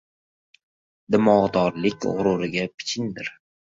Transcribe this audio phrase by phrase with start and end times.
[1.15, 3.35] Dimog‘dorlik g‘ururga pichingdir.